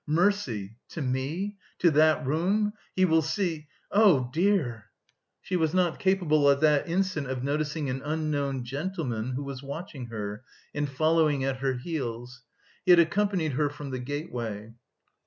[0.07, 0.75] "Mercy!
[0.89, 1.55] to me...
[1.77, 2.73] to that room...
[2.95, 3.67] he will see...
[3.91, 4.87] oh, dear!"
[5.43, 10.07] She was not capable at that instant of noticing an unknown gentleman who was watching
[10.07, 10.43] her
[10.73, 12.41] and following at her heels.
[12.83, 14.73] He had accompanied her from the gateway.